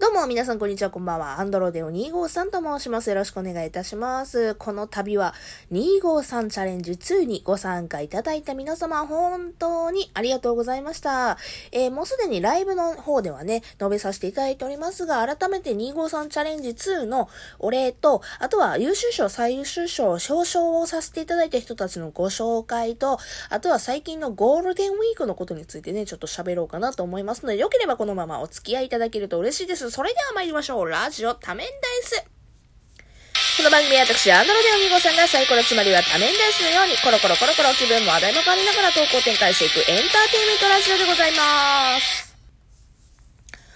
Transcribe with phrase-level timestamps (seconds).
[0.00, 1.40] どうも、皆さん、こんにちは、こんばんは。
[1.40, 3.10] アンドロデオ253と申します。
[3.10, 4.54] よろしくお願いいたします。
[4.54, 5.34] この度は、
[5.72, 11.36] 253チャレンジ2にご参加いただいた皆様、本当にありがとうございました。
[11.70, 17.28] えー、もうすでにライブの方ではね、述べさせていただいておりますが、改めて253チャレンジ2の
[17.58, 23.18] お礼と、あとは優秀賞、最優秀賞、表彰をさせていただいた人たちのご紹介と、
[23.50, 29.89] あとは最近のゴールデンウィークのことについてね、ちょっと喋ろうかなと思いますので、よければこのままお付き合いいただけると嬉しいです。
[29.90, 30.88] それでは参りましょう。
[30.88, 32.24] ラジオ多面ダイス。
[33.56, 42.36] この番組は私、アンドロデオ2号さんがサイコロつまりは多面ダイスのように、コロコロコロコロ気分も話題も変わりながら投稿展開していくエンターテインメントラジオでございます。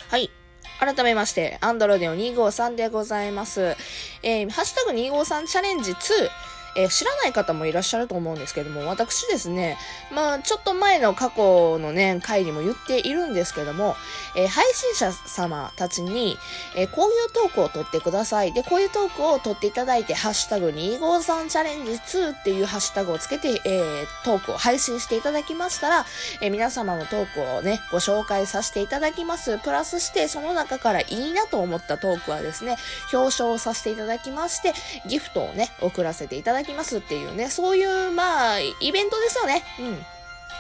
[0.09, 0.31] はい。
[0.79, 3.77] 改めまして、アンドロデオ253でございます。
[4.23, 6.54] えー、ハッシュタグ253チャレンジ2。
[6.77, 9.79] えー、知らない方もいらっしゃると思うんですけども、私ですね、
[10.13, 13.97] まあ、ちょっと前の過去のね、回にも言っているんですけども、
[14.37, 16.37] えー、配信者様たちに、
[16.77, 18.53] えー、こういうトークを撮ってください。
[18.53, 26.07] で、こういうトークを撮っていただいて、ハッシュタグ253チャレンジ2っていうハッシュタグをつけて、え、トークを配信していただきましたら、
[26.41, 29.59] え皆様のトークをね、ご紹介させていただきます。
[29.59, 32.77] プラスして、その中からいいなと思ったトークはですね、
[33.13, 34.75] 表彰させていただきまして、
[35.07, 39.63] ギフトをね、送らせていただききますっていうね、そういう、まあ、イベントですよね。
[39.81, 40.07] うん。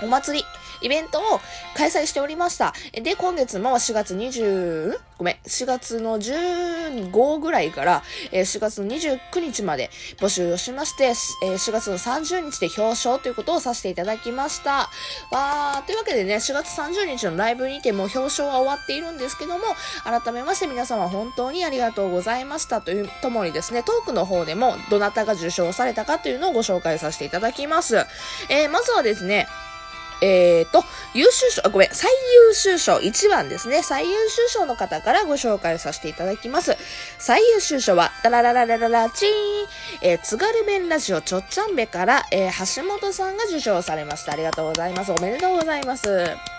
[0.02, 0.44] お祭り。
[0.80, 1.40] イベントを
[1.74, 2.74] 開催しておりました。
[2.92, 11.10] で、今月も4月20、ごめん、4月の15ぐらいから、4月の29日まで募集をしまして、
[11.42, 14.90] 4月の30日で表彰ということをさせていただきました。
[15.30, 19.64] わー、というわけでね、4月30日のライブにても表彰は終わっているんですけども、
[20.04, 27.96] 改めまして皆様本当にありがとうございましたというともにですね、トークの方でもどなたが受賞されたかというのをご紹介させていただきます。
[28.48, 29.46] えー、まずはですね、
[30.24, 32.10] えーと、優秀賞、ごめん、最
[32.48, 33.82] 優秀賞1番ですね。
[33.82, 36.78] 最優秀賞の方からご紹介させていただきます。
[37.18, 39.32] 最優秀賞は、ダララララララチーン、
[40.00, 44.32] えー、津軽弁ラジオちょっちゃんべから、えー、橋本さんが受賞されました。
[44.32, 45.12] ありがとうございます。
[45.12, 46.53] おめでとうございます。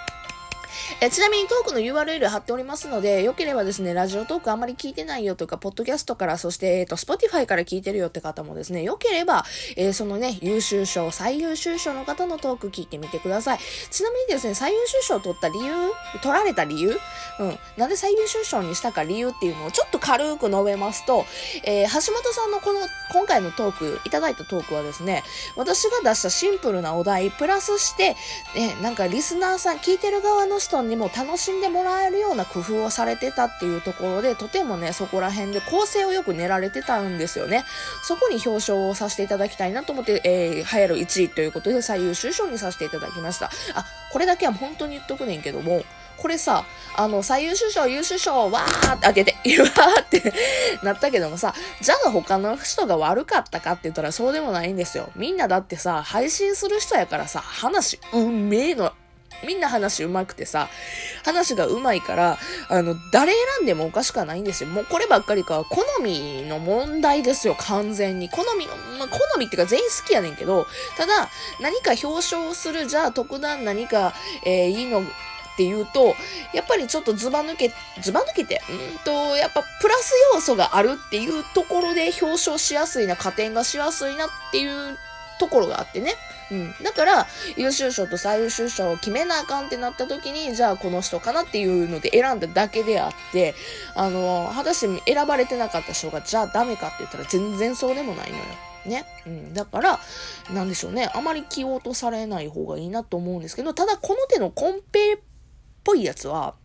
[1.02, 13.60] えちなみにトークの URL 貼っておりますので、よければですね、ラジオトークあんまり聞いてないよとか、ポッドキャストから、そして、えっ、ー、と、Spotify から聞いてるよって方もですね、よければ、えー、そのね、優秀賞、最優秀賞の方のトーク聞いてみてください。
[13.90, 15.74] ちなみにですね、最優秀賞を取った理由、
[16.22, 17.00] 取られた理由
[17.40, 17.60] うん。
[17.78, 21.26] なんで最優秀賞にしたか理由っていうのをちょっと軽く述べますと、
[21.64, 22.80] えー、橋本さんのこの、
[23.12, 25.24] 今回のトーク、いただいたトークはですね、
[25.56, 28.16] 私が出したシンプルなお題、プラスして、
[28.56, 37.64] ね、なんかリスナーさん、聞いてる側の人にも楽しんでもらえるような工夫をされてたっていうところで、とてもね、そこら辺で構成をよく練られてたんですよね。
[38.04, 43.52] そこに表彰をさせていただきたいなと思って、えー、流行る1位ということで最優秀賞にさせていただきました。
[43.76, 45.84] あ、これだけは本当に言っとくねんけども、
[46.18, 46.66] これさ、
[46.96, 50.34] あの、最優秀賞、優秀賞、わーってあげて、 わーって
[50.82, 55.12] なったけどもさ、じゃあ他の人が悪かったかって言ったらそうでもないんですよ。
[55.16, 58.94] みんなだってさ、配信する人やからさ、話、うんめえの
[59.44, 60.70] みんな話上手くてさ、
[61.24, 62.38] 話が上手いから、
[62.70, 64.70] あの、誰選んでもおかしくはないんですよ。
[64.70, 68.30] もうこればっかりか、好みの問題ですよ、完全に。
[68.30, 71.30] 好みの、まあ、好みっていうか全員好きやねんけど、ただ、
[71.62, 74.14] 何か表彰する、じゃあ特段何か、
[74.46, 75.04] えー、いいの、
[75.56, 76.16] っていうと、
[76.54, 84.98] やっぱりちょっとズバ抜け、ズバ抜けて、うんと、やっぱプラス要素があるっていうところで表彰しやすいな、加点がしやすいなっていう
[85.40, 86.14] ところがあってね。
[86.52, 86.74] うん。
[86.84, 93.56] だから、優秀賞と最優秀賞を決めなあかんってなった時に、じゃあこの人かなっていうので選んだだけであって、
[93.96, 98.44] あの、果たして選ばれてなかった人が、じゃあダメかって言ったら全然そうでもないのよ。
[98.86, 99.06] ね。
[99.26, 99.54] うん。
[99.54, 100.00] だから、
[100.54, 101.10] なんでしょうね。
[101.14, 105.18] あまり気を落とされない方がいいなと思うんですけど、ただこの手のコンペっ
[105.84, 106.56] ぽいやつは、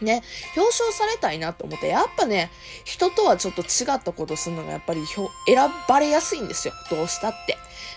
[0.00, 0.22] ね、
[0.56, 2.50] 表彰されたいなと思って、やっぱね、
[2.84, 5.26] 人とはちょっと違ったことするのがやっぱり選
[5.88, 6.74] ばれやすいんですよ。
[6.90, 7.56] どうしたって。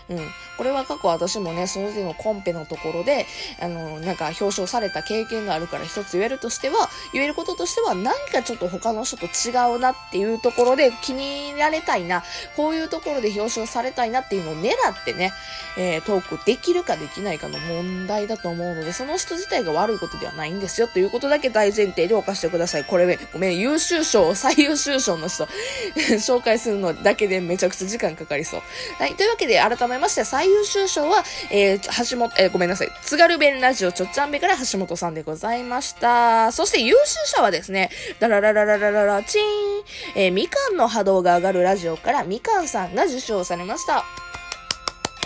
[0.09, 0.19] うん。
[0.57, 3.25] これは過去私もね、その時のコンペのところで、
[3.62, 12.23] あの、なんか表彰された経験があるから一つ言えるとしては、言えることとしては何かちょっと他の人と違うなっていうところで気に入られたいな、
[12.55, 15.34] こういうところで表彰されたいなっていうのを狙ってね、
[15.78, 22.85] えー、トークできるかできないかの問題だと思うので、その人自体が悪いことではないんですよということだけ大前提で犯してください。
[22.85, 25.47] これね、ごめん、優秀賞、最優秀賞の人
[26.17, 28.61] 紹介するのだけでめちゃくちゃ時間かかりそう。
[28.97, 32.90] はい、というわけで改めまして、最優秀賞は、えー、橋本、えー、ごめんなさい。
[33.03, 36.52] 津軽弁ラジオちょっちゃんべから橋本さんでございました。
[36.52, 37.90] そして優秀者はですね、
[38.20, 39.46] ダラララララララチーン、
[40.16, 44.05] えー、みかんの波動が上がるラジオからみかんさんが受賞されました。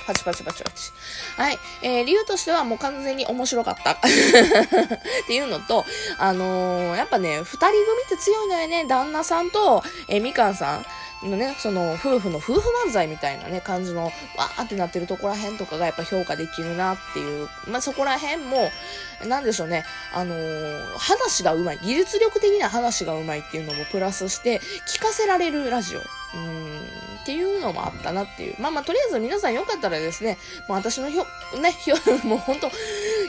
[0.05, 0.91] パチパチパチパチ。
[1.37, 1.57] はい。
[1.83, 3.91] えー、理由としてはもう完全に面白かった。
[3.95, 3.95] っ
[5.27, 5.85] ていうのと、
[6.17, 7.75] あのー、やっぱね、二人組
[8.05, 8.85] って強いのよね。
[8.85, 10.85] 旦那さんと、えー、みかんさん。
[11.27, 18.71] のね、その夫婦の夫婦漫才みたいなね、感じの、わーってなってるとこら辺とかがやっぱ評価できるなっていう、まあ、そこら辺も、
[19.27, 26.20] なんでしょうね、あのー、話がうまい、技術力的な話がうまいっていうのもプラスして、聞かせられるラジオ。
[26.33, 28.55] うんっていうのもあったなっていう。
[28.59, 30.37] まあまあ、とりあえず皆さんよかったらですね、
[30.67, 31.25] もう私のひょ、
[31.59, 31.95] ね、ひょ、
[32.25, 32.71] もうほんと、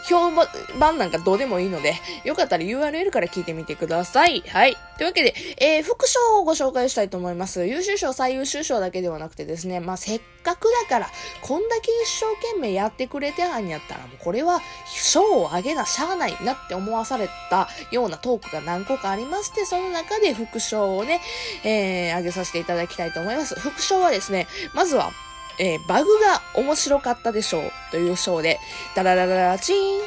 [0.08, 0.30] 評
[0.78, 1.94] 判なんかどうでもいいので、
[2.24, 4.42] よかったら URL から聞いてみてください。
[4.48, 4.76] はい。
[4.96, 7.66] というわけで、えー、副賞をご紹介したいと思います。
[7.66, 11.10] 優秀賞、最優秀賞だけではなくてですね、まあ、せっかくだから、
[11.42, 21.20] こんだけ一生懸命やってくれてはんやったら、もうこれは、賞をあげなしゃあないなって思わされたようなトークが何個かありまして、その中で副賞をね、
[21.64, 23.58] えー、あげさせていただききたいと思います。
[23.58, 25.10] 副賞はですね、まずは、
[25.58, 28.58] えー、バグが面白かったでしょうという賞で、
[28.94, 30.00] ダララララチーン、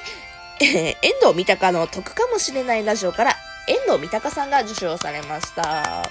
[0.62, 3.36] えー、遠藤三鷹の得かもしれないラジオから
[3.68, 6.10] 遠藤三鷹さんが受賞されました。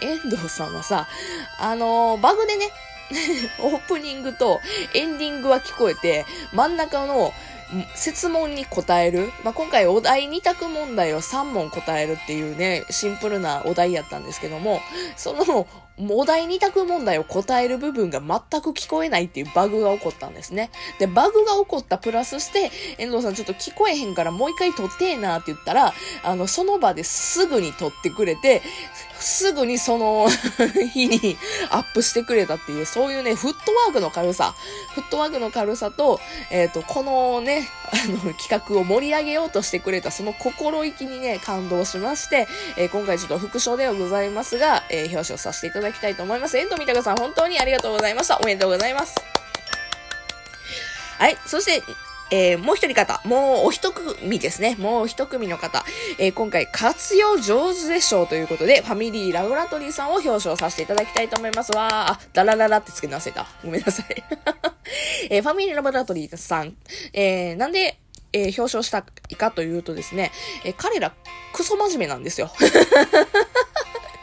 [0.00, 1.06] 遠藤さんはさ、
[1.58, 2.70] あのー、バグでね、
[3.60, 4.60] オープニングと
[4.94, 7.32] エンディングは聞こえて、真ん中の
[7.94, 9.30] 質問に答える。
[9.44, 14.80] まあ、今回お題2択問題を3問答えるっていうね、シンプルなお題やったんですけども、
[15.16, 15.66] その
[16.00, 20.70] お題2択問題を答える部分が全く聞こえないっていうバグが起こったんですね。
[20.98, 25.92] で、バグが起こったプラスして、遠藤さんちょっと聞こえへんからもう一回撮ってえなーって言ったら、
[26.22, 28.62] あの、その場ですぐに撮ってくれて、
[29.20, 30.28] すぐにその
[30.92, 31.36] 日に
[31.70, 34.54] アップしてくれたっていう、そういうね、フットワークの軽さ、
[34.94, 36.20] フットワークの軽さと、
[36.50, 46.56] えっ、ー、と、このね、あの、企画を盛り上げようとしてくれた、その心意気にね、感動しまして、えー、今回ちょっと副賞ではございますが、えー、表彰させていただきたいと思います。
[46.56, 48.38] 遠藤三鷹さん、本当にありがとうございました。
[48.38, 49.14] おめでとうございます。
[51.18, 51.36] はい。
[51.46, 51.82] そして、
[52.30, 54.76] えー、もう一人方、もうお一組ですね。
[54.78, 55.84] もう一組の方、
[56.18, 61.72] えー、今回活用上手でしょうということで、ファミリーラボラトリーさんを表彰させていただきたいと思います。
[61.76, 63.46] わー、あ、ダラララってつけなせた。
[63.64, 64.06] ごめんなさい。
[65.30, 66.76] えー、ファミリーラボラトリーさん、
[67.12, 67.98] え、なんで、
[68.32, 70.32] え、表彰したいかというとですね、
[70.64, 71.14] え、彼ら
[71.52, 72.50] クソ真面目なんですよ。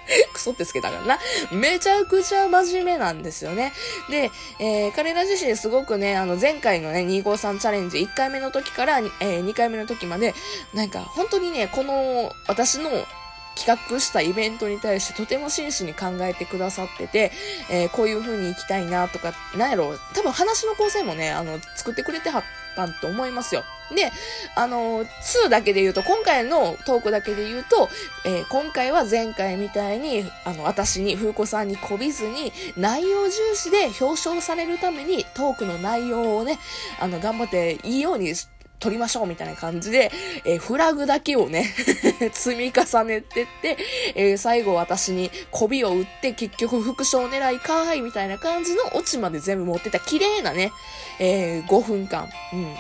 [0.33, 1.19] クソってつけたからな。
[1.51, 3.73] めちゃくちゃ真面目なんですよね。
[4.09, 10.33] で、えー、彼ら自身すごくね、あの、前回のね、253チャレンジ1回目の時から、えー、2回目の時まで、
[10.73, 12.89] なんか、本当にね、この、私の
[13.55, 17.31] 企画したイベントに対してとても真摯に考えてくださってて、
[17.69, 22.43] えー、こういう風に行きたいなとか、なんやろ、多分話の構成もね、あの、作ってくれては
[22.75, 23.63] ったんと思いますよ。
[23.95, 24.11] で、
[24.55, 27.87] あの、2だけで言うと、今回のトークだけで言うと、
[28.25, 36.59] えー、今回は前回みたいに、あの、私に、風子さんにこびずに、内容重視で表彰されるために、トークの内容をね、
[36.99, 38.33] あの、頑張っていいように
[38.85, 40.11] 取りましょうみたいな感じで、
[40.45, 41.63] えー、フラグだけをね
[42.33, 43.77] 積み重ねてって、
[44.13, 50.71] えー、最後私に媚びを打って結局副賞狙いかーいみたいな感じのオチまで全部持ってた綺麗なね、
[51.17, 52.29] えー、5分間。
[52.53, 52.75] うん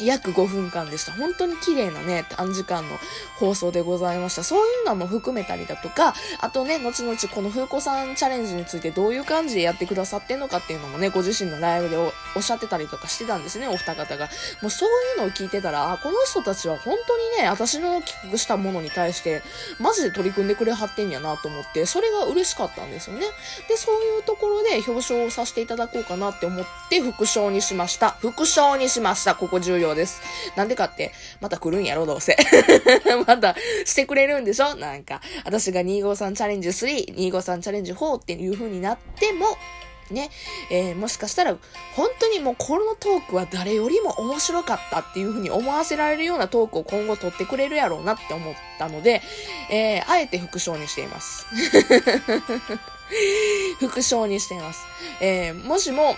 [0.00, 1.12] 約5分間でした。
[1.12, 2.98] 本当に綺麗なね、短時間の
[3.38, 4.42] 放送でございました。
[4.42, 14.28] そういうのも含めたりだとか、あとね、後々この風子さんチャレンジについてどういう感じでやってくださってんのかっていうのもね、ご自身のライブでおっしゃってたりとかしてたんですね、お二方が。
[14.62, 19.42] もうそういうのを聞いてたら、あ、この人たちは本当にね、私の企画したものに対して、
[19.78, 23.26] マジで取り組んでくれはってんやなと思って、それが嬉しかったんですよね。
[23.68, 28.16] で、そういうところで表彰をさせていただこうかなって思って、副賞にしました。
[28.20, 29.34] 副賞にしました。
[29.34, 30.20] ここ重要です。
[30.56, 32.36] なんでかって、また来るんやろ、どうせ。
[33.26, 33.54] また
[33.84, 34.74] してくれるんでしょ？
[34.74, 39.46] なんか、私が253チャレンジ3、253チャレンジ4っていう風になっても、
[40.10, 40.30] ね、
[40.70, 41.54] えー、もしかしたら、
[41.94, 49.20] 本当にもうこのトークは誰よりも面白かったっていう風に思わせられるようなトークを今後取ってくれるやろうなって思ったので、
[49.70, 51.44] えー、あえて副賞にしています。
[53.80, 54.80] 副賞にしています。
[55.20, 56.16] えー、もしも、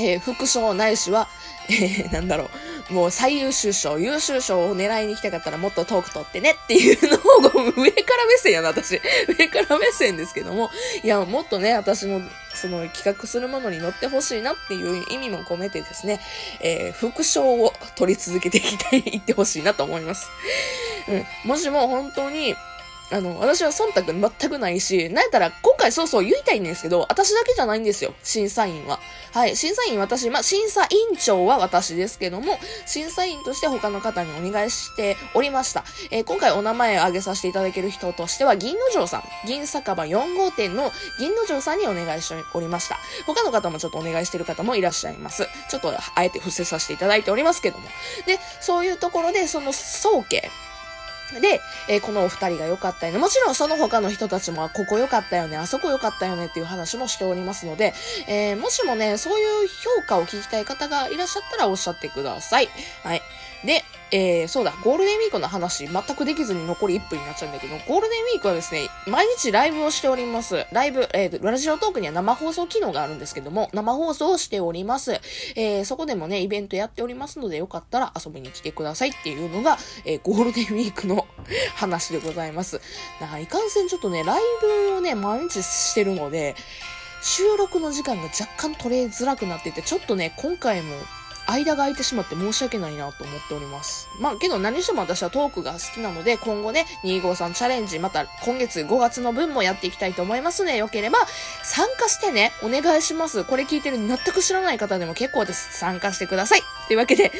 [0.00, 1.28] えー、副賞ないしは、
[1.68, 2.50] えー、なんだろ
[2.90, 9.00] う、もう最優秀賞、優秀賞を狙いに行きたかったらもっとトーク取ってねっていうのを、上から目線やな、私。
[9.38, 10.70] 上から目線ですけども、
[11.02, 12.22] いや、もっとね、私の、
[12.54, 16.20] その企画するものに乗ってほしいなっていう意味も込めてですね、
[16.60, 20.28] えー、副賞を取り続けていきたい、 いってほしいなと思います。
[21.08, 21.26] うん。
[21.44, 22.56] もしも本当に、
[23.12, 29.00] あの、私は忖度全くないし、なんやったら、今回そうそう言いたいんですけど、私だけじゃないんですよ、審査員は。
[29.32, 35.84] はい、審査員私、まあ、審査委員長は私ですけども、審査員として他の方にお願いしておりました。
[36.10, 42.98] えー、今回お名前を挙げさせていただける人としては、銀之丞さん、銀酒場4号店の銀之丞さんにお願いしておりました。
[43.26, 45.48] 他の方もちょっとお願いしてる方もいらっしゃいます。
[45.68, 47.88] ちょっと、あえて伏せさせていただいておりますけども。
[48.26, 50.50] で、そういうところで、その、総計、
[51.40, 53.18] で、えー、このお二人が良かったよね。
[53.18, 57.94] もちろんその他の人たちも、ここ良かったよね、あそこ良かったよねっていう話もしておりますので、
[58.26, 62.68] えー、もしもね、そういう評価を聞きたい方がいらっしゃったらおっしゃってください。
[63.04, 63.22] はい。
[63.64, 70.66] で、えー、そうだ、ゴールデンウィークの話、全くできずに残り1分になっちゃうんだけど、ゴールデンウィークはですね、毎日ライブをしております。
[70.72, 75.20] ライブ、えー、ラジオトークには生放送機能があるんですけども、生放送をしております。
[75.54, 81.26] えー、そこでもね、イベントやっておりますので、よかったら遊びに来てくださいっていうのが、えー、ゴールデンウィークの
[81.76, 82.80] 話でございます。
[83.20, 84.40] だか、いかんせんちょっとね、ライ
[84.88, 86.56] ブをね、毎日してるので、
[87.22, 90.96] 収録の時間が若干取れづらくなってて、ちょっとね、今回も
[91.46, 94.08] 間が空いてしまって申し訳ないなと思っております。
[94.18, 101.18] まあけど何しても私はトークが好きなので、今後ね、253チャレンジ、また今月5月の分もやっていきたいと思いますので、よければ
[101.62, 103.44] 参加してね、お願いします。
[103.44, 105.78] これ聞いてる全く知らない方でも結構です。
[105.78, 106.62] 参加してください。
[106.90, 107.30] というわけで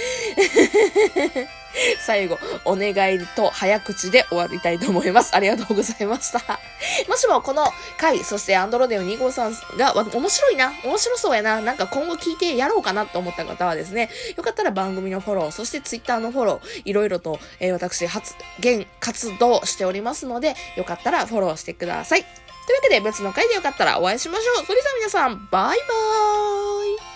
[2.06, 5.34] 最後、お願いと早口で終わりたいと思います。
[5.34, 6.60] ありがとうございました。
[7.08, 7.64] もしもこの
[7.98, 22.22] 回、そしてアンドロデオ253が面白いな、面白そうやな、なんか今後聞いてやろうかなと思った方はですね、よかったら番組のフォロー、そしてツイッターのフォロー、いろいろと、えー、私発言、活動しておりますので、よかったらフォローしてください。
[22.22, 24.64] というわけで別の回でよかったらお会いしましょう。
[24.64, 27.09] それでは皆さん、バイバーイ